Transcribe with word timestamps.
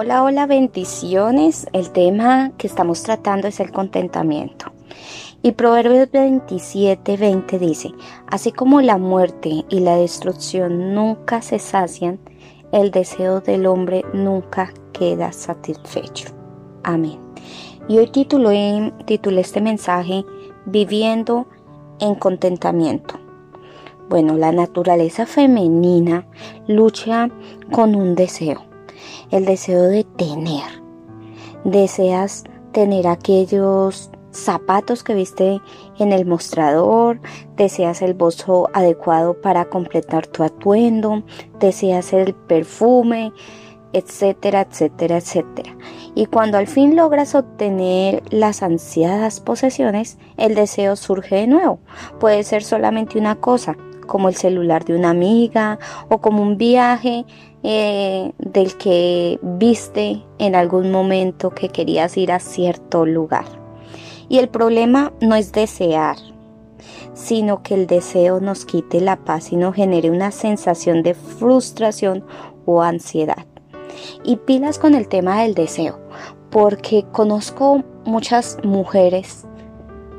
Hola, 0.00 0.22
hola, 0.22 0.46
bendiciones. 0.46 1.66
El 1.72 1.90
tema 1.90 2.52
que 2.56 2.68
estamos 2.68 3.02
tratando 3.02 3.48
es 3.48 3.58
el 3.58 3.72
contentamiento. 3.72 4.66
Y 5.42 5.50
Proverbios 5.50 6.08
27, 6.12 7.16
20 7.16 7.58
dice, 7.58 7.90
así 8.28 8.52
como 8.52 8.80
la 8.80 8.96
muerte 8.96 9.64
y 9.68 9.80
la 9.80 9.96
destrucción 9.96 10.94
nunca 10.94 11.42
se 11.42 11.58
sacian, 11.58 12.20
el 12.70 12.92
deseo 12.92 13.40
del 13.40 13.66
hombre 13.66 14.04
nunca 14.12 14.72
queda 14.92 15.32
satisfecho. 15.32 16.28
Amén. 16.84 17.18
Y 17.88 17.98
hoy 17.98 18.06
titulé, 18.06 18.92
este 19.40 19.60
mensaje 19.60 20.24
Viviendo 20.64 21.48
en 21.98 22.14
contentamiento. 22.14 23.16
Bueno, 24.08 24.36
la 24.36 24.52
naturaleza 24.52 25.26
femenina 25.26 26.24
lucha 26.68 27.30
con 27.72 27.96
un 27.96 28.14
deseo 28.14 28.68
el 29.30 29.44
deseo 29.44 29.84
de 29.84 30.04
tener. 30.04 30.82
Deseas 31.64 32.44
tener 32.72 33.06
aquellos 33.06 34.10
zapatos 34.30 35.02
que 35.02 35.14
viste 35.14 35.60
en 35.98 36.12
el 36.12 36.26
mostrador, 36.26 37.20
deseas 37.56 38.02
el 38.02 38.14
bolso 38.14 38.68
adecuado 38.72 39.40
para 39.40 39.66
completar 39.66 40.26
tu 40.26 40.42
atuendo, 40.42 41.24
deseas 41.58 42.12
el 42.12 42.34
perfume, 42.34 43.32
etcétera, 43.92 44.66
etcétera, 44.68 45.16
etcétera. 45.16 45.76
Y 46.14 46.26
cuando 46.26 46.58
al 46.58 46.66
fin 46.66 46.96
logras 46.96 47.34
obtener 47.34 48.22
las 48.30 48.62
ansiadas 48.62 49.40
posesiones, 49.40 50.18
el 50.36 50.54
deseo 50.54 50.96
surge 50.96 51.36
de 51.36 51.46
nuevo. 51.46 51.80
Puede 52.20 52.42
ser 52.44 52.62
solamente 52.62 53.18
una 53.18 53.36
cosa, 53.36 53.76
como 54.08 54.28
el 54.28 54.34
celular 54.34 54.84
de 54.84 54.96
una 54.96 55.10
amiga 55.10 55.78
o 56.08 56.18
como 56.18 56.42
un 56.42 56.58
viaje 56.58 57.24
eh, 57.62 58.32
del 58.38 58.76
que 58.76 59.38
viste 59.42 60.24
en 60.38 60.56
algún 60.56 60.90
momento 60.90 61.50
que 61.50 61.68
querías 61.68 62.16
ir 62.16 62.32
a 62.32 62.40
cierto 62.40 63.06
lugar. 63.06 63.46
Y 64.28 64.38
el 64.38 64.48
problema 64.48 65.12
no 65.20 65.36
es 65.36 65.52
desear, 65.52 66.16
sino 67.14 67.62
que 67.62 67.74
el 67.74 67.86
deseo 67.86 68.40
nos 68.40 68.64
quite 68.64 69.00
la 69.00 69.16
paz 69.16 69.52
y 69.52 69.56
nos 69.56 69.76
genere 69.76 70.10
una 70.10 70.32
sensación 70.32 71.04
de 71.04 71.14
frustración 71.14 72.24
o 72.66 72.82
ansiedad. 72.82 73.46
Y 74.24 74.36
pilas 74.36 74.78
con 74.78 74.94
el 74.94 75.08
tema 75.08 75.42
del 75.42 75.54
deseo, 75.54 75.98
porque 76.50 77.04
conozco 77.12 77.84
muchas 78.04 78.58
mujeres 78.64 79.46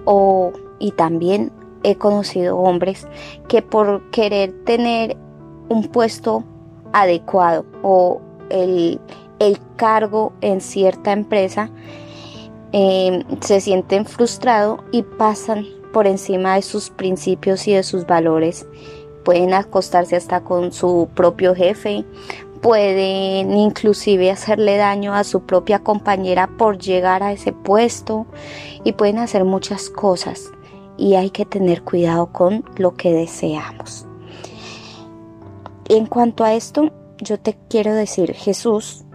o 0.06 0.52
y 0.80 0.91
también 0.91 1.52
he 1.83 1.95
conocido 1.95 2.58
hombres 2.58 3.08
que 3.47 3.61
por 3.61 4.09
querer 4.11 4.53
tener 4.66 5.17
un 5.69 5.88
puesto 5.88 6.44
adecuado 6.94 7.66
o 7.83 8.22
el, 8.49 8.99
cargo 9.77 10.33
en 10.41 10.59
cierta 10.59 11.13
empresa 11.13 11.69
em, 12.73 13.23
se 13.39 13.61
sienten 13.61 14.05
frustrados 14.05 14.81
y 14.91 15.03
pasan 15.03 15.66
por 15.94 16.05
encima 16.07 16.55
de 16.55 16.61
sus 16.61 16.89
principios 16.89 17.66
y 17.67 17.73
de 17.73 17.83
sus 17.83 18.05
valores. 18.05 18.67
Pueden 19.23 19.53
acostarse 19.53 20.17
hasta 20.17 20.41
con 20.41 20.73
su 20.73 21.07
propio 21.13 21.55
jefe, 21.55 22.03
pueden 22.61 23.55
inclusive 23.57 24.31
hacerle 24.31 24.75
daño 24.75 25.13
a 25.13 25.23
su 25.23 25.44
propia 25.44 25.80
compañera 25.80 26.50
por 26.57 26.77
llegar 26.77 27.23
a 27.23 27.31
ese 27.31 27.53
puesto 27.53 28.25
y 28.83 28.91
pueden 28.91 29.19
hacer 29.19 29.45
muchas 29.45 29.89
cosas 29.89 30.52
y 31.00 31.16
hay 31.16 31.30
que 31.30 31.45
tener 31.45 31.83
cuidado 31.83 32.31
con 32.31 32.66
lo 32.75 32.95
que 32.95 33.14
deseamos. 33.14 34.05
En 35.88 36.06
cuanto 36.06 36.44
a 36.44 36.53
esto, 36.53 36.91
yo 37.17 37.39
te 37.39 37.58
quiero 37.69 37.94
decir, 37.95 38.33
Jesús, 38.33 39.06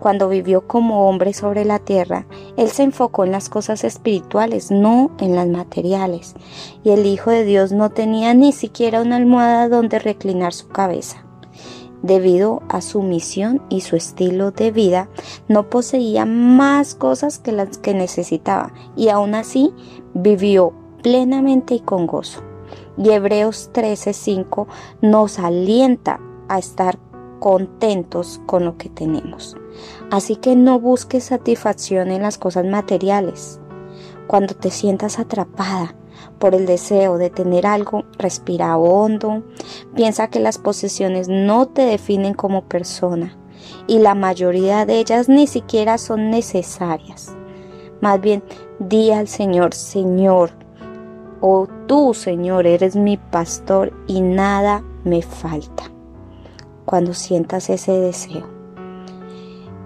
cuando 0.00 0.28
vivió 0.28 0.66
como 0.66 1.08
hombre 1.08 1.32
sobre 1.32 1.64
la 1.64 1.78
tierra, 1.78 2.26
Él 2.56 2.68
se 2.68 2.82
enfocó 2.82 3.24
en 3.24 3.32
las 3.32 3.48
cosas 3.48 3.84
espirituales, 3.84 4.70
no 4.70 5.10
en 5.18 5.34
las 5.34 5.46
materiales. 5.46 6.34
Y 6.84 6.90
el 6.90 7.06
Hijo 7.06 7.30
de 7.30 7.44
Dios 7.44 7.72
no 7.72 7.90
tenía 7.90 8.34
ni 8.34 8.52
siquiera 8.52 9.02
una 9.02 9.16
almohada 9.16 9.68
donde 9.68 9.98
reclinar 9.98 10.52
su 10.52 10.68
cabeza. 10.68 11.24
Debido 12.02 12.62
a 12.68 12.82
su 12.82 13.02
misión 13.02 13.62
y 13.68 13.80
su 13.80 13.96
estilo 13.96 14.50
de 14.50 14.70
vida, 14.70 15.08
no 15.48 15.70
poseía 15.70 16.24
más 16.24 16.94
cosas 16.94 17.38
que 17.38 17.52
las 17.52 17.78
que 17.78 17.94
necesitaba 17.94 18.72
y 18.96 19.08
aún 19.08 19.34
así 19.34 19.72
vivió 20.12 20.74
plenamente 21.02 21.74
y 21.74 21.80
con 21.80 22.06
gozo. 22.06 22.42
Y 22.96 23.10
Hebreos 23.10 23.70
13:5 23.72 24.66
nos 25.02 25.38
alienta 25.38 26.20
a 26.48 26.58
estar 26.58 26.98
contentos 27.38 28.40
con 28.46 28.64
lo 28.64 28.76
que 28.76 28.88
tenemos. 28.88 29.56
Así 30.10 30.36
que 30.36 30.56
no 30.56 30.80
busques 30.80 31.24
satisfacción 31.24 32.10
en 32.10 32.22
las 32.22 32.38
cosas 32.38 32.64
materiales. 32.64 33.60
Cuando 34.26 34.54
te 34.54 34.70
sientas 34.70 35.18
atrapada 35.18 35.94
por 36.38 36.54
el 36.54 36.66
deseo 36.66 37.18
de 37.18 37.30
tener 37.30 37.66
algo, 37.66 38.04
respira 38.18 38.76
hondo, 38.76 39.42
piensa 39.94 40.28
que 40.28 40.40
las 40.40 40.58
posesiones 40.58 41.28
no 41.28 41.66
te 41.68 41.82
definen 41.82 42.34
como 42.34 42.64
persona 42.64 43.36
y 43.86 43.98
la 43.98 44.14
mayoría 44.14 44.86
de 44.86 44.98
ellas 44.98 45.28
ni 45.28 45.46
siquiera 45.46 45.98
son 45.98 46.30
necesarias. 46.30 47.34
Más 48.00 48.20
bien, 48.20 48.42
di 48.78 49.10
al 49.12 49.28
Señor, 49.28 49.74
Señor, 49.74 50.50
Oh 51.40 51.66
tú, 51.86 52.14
Señor, 52.14 52.66
eres 52.66 52.96
mi 52.96 53.16
pastor 53.16 53.92
y 54.06 54.20
nada 54.20 54.82
me 55.04 55.22
falta. 55.22 55.84
Cuando 56.84 57.14
sientas 57.14 57.68
ese 57.68 57.92
deseo, 57.92 58.46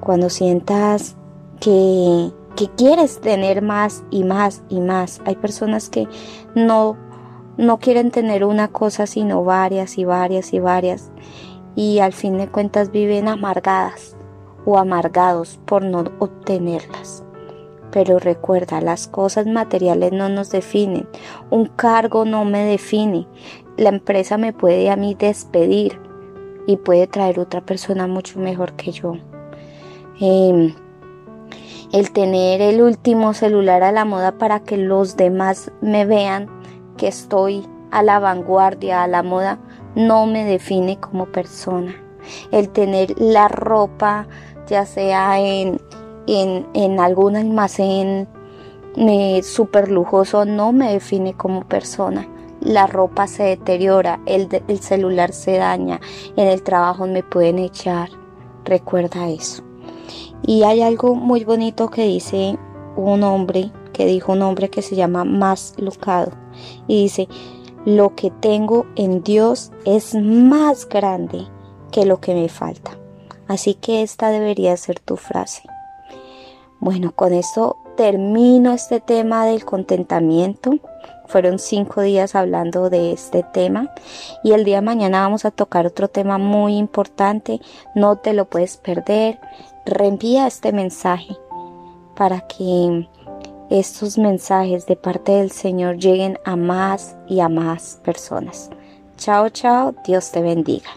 cuando 0.01 0.31
sientas 0.31 1.17
que, 1.61 2.33
que 2.57 2.69
quieres 2.69 3.21
tener 3.21 3.63
más 3.63 4.05
y 4.11 4.25
más 4.25 4.63
y 4.69 4.81
más. 4.81 5.21
Hay 5.25 5.37
personas 5.37 5.89
que 5.89 6.09
no, 6.55 6.97
no 7.57 7.79
quieren 7.79 8.11
tener 8.11 8.45
una 8.45 8.69
cosa, 8.69 9.07
sino 9.07 9.45
varias 9.45 9.99
y 9.99 10.05
varias 10.05 10.53
y 10.53 10.59
varias. 10.59 11.11
Y 11.75 12.01
al 12.01 12.13
fin 12.13 12.39
de 12.39 12.49
cuentas 12.49 12.91
viven 12.91 13.29
amargadas 13.29 14.17
o 14.65 14.79
amargados 14.79 15.59
por 15.65 15.85
no 15.85 16.05
obtenerlas. 16.19 17.25
Pero 17.91 18.19
recuerda, 18.19 18.81
las 18.81 19.09
cosas 19.09 19.47
materiales 19.47 20.13
no 20.13 20.29
nos 20.29 20.51
definen, 20.51 21.09
un 21.51 21.67
cargo 21.67 22.25
no 22.25 22.45
me 22.45 22.65
define, 22.65 23.27
la 23.77 23.89
empresa 23.89 24.39
me 24.39 24.53
puede 24.53 24.91
a 24.91 24.97
mí 24.97 25.15
despedir 25.15 25.99
y 26.67 26.77
puede 26.77 27.07
traer 27.07 27.41
otra 27.41 27.61
persona 27.63 28.07
mucho 28.07 28.39
mejor 28.39 28.75
que 28.75 28.93
yo. 28.93 29.15
Em, 30.21 30.75
el 31.93 32.13
tener 32.13 32.61
el 32.61 32.83
último 32.83 33.35
celular 33.35 33.83
a 33.83 33.91
la 33.91 34.05
moda 34.05 34.39
para 34.39 34.61
que 34.61 34.77
los 34.77 35.17
demás 35.17 35.73
me 35.81 36.05
vean 36.05 36.49
que 36.97 37.09
estoy 37.09 37.67
a 37.91 38.03
la 38.03 38.19
vanguardia, 38.21 39.03
a 39.03 39.09
la 39.09 39.23
moda, 39.23 39.59
no 39.95 40.27
me 40.27 40.45
define 40.45 41.01
como 41.01 41.27
persona. 41.27 41.95
El 42.53 42.69
tener 42.69 43.19
la 43.19 43.49
ropa, 43.49 44.29
ya 44.69 44.87
sea 44.87 45.41
en 45.41 45.81
en, 46.27 47.01
algún 47.01 47.37
almacén 47.37 48.29
eh, 48.97 49.43
súper 49.43 49.91
lujoso 49.91 50.45
no 50.45 50.73
me 50.73 50.93
define 50.93 51.35
como 51.35 51.65
persona. 51.65 52.29
La 52.61 52.87
ropa 52.87 53.27
se 53.27 53.45
deteriora, 53.45 54.21
el, 54.27 54.49
el 54.69 54.81
celular 54.81 55.33
se 55.33 55.57
daña, 55.57 56.01
en 56.37 56.49
el 56.49 56.63
trabajo 56.63 57.07
me 57.07 57.23
pueden 57.23 57.59
echar. 57.59 58.11
Recuerda 58.65 59.29
eso. 59.29 59.63
Y 60.43 60.63
hay 60.65 60.83
algo 60.83 61.15
muy 61.15 61.45
bonito 61.45 61.89
que 61.89 62.03
dice 62.05 62.59
un 62.97 63.23
hombre, 63.23 63.71
que 63.93 64.07
dijo 64.07 64.33
un 64.33 64.43
hombre 64.43 64.69
que 64.69 64.83
se 64.83 64.97
llama 64.97 65.25
Más 65.25 65.75
Lucado. 65.79 66.33
Y 66.87 67.03
dice, 67.03 67.29
lo 67.85 68.15
que 68.15 68.31
tengo 68.31 68.87
en 68.97 69.23
Dios 69.23 69.73
es 69.85 70.15
más 70.15 70.89
grande 70.89 71.47
que 71.91 72.05
lo 72.05 72.21
que 72.21 72.35
me 72.35 72.49
falta. 72.49 72.99
Así 73.49 73.75
que 73.75 74.03
esta 74.03 74.31
debería 74.31 74.77
ser 74.77 75.01
tu 75.01 75.17
frase. 75.17 75.63
Bueno, 76.81 77.13
con 77.13 77.35
esto 77.35 77.77
termino 77.97 78.73
este 78.73 79.01
tema 79.01 79.45
del 79.45 79.67
contentamiento. 79.67 80.79
Fueron 81.27 81.59
cinco 81.59 82.01
días 82.01 82.35
hablando 82.35 82.89
de 82.89 83.13
este 83.13 83.43
tema 83.43 83.93
y 84.43 84.53
el 84.53 84.65
día 84.65 84.77
de 84.77 84.87
mañana 84.87 85.21
vamos 85.21 85.45
a 85.45 85.51
tocar 85.51 85.87
otro 85.87 86.09
tema 86.09 86.39
muy 86.39 86.79
importante. 86.79 87.61
No 87.95 88.17
te 88.17 88.33
lo 88.33 88.47
puedes 88.47 88.79
perder. 88.79 89.39
Reenvía 89.85 90.47
este 90.47 90.73
mensaje 90.73 91.37
para 92.17 92.41
que 92.41 93.07
estos 93.69 94.17
mensajes 94.17 94.87
de 94.87 94.97
parte 94.97 95.33
del 95.33 95.51
Señor 95.51 95.99
lleguen 95.99 96.39
a 96.47 96.57
más 96.57 97.17
y 97.29 97.41
a 97.41 97.51
más 97.51 98.01
personas. 98.03 98.71
Chao, 99.19 99.51
chao. 99.51 99.95
Dios 100.07 100.33
te 100.33 100.41
bendiga. 100.41 100.91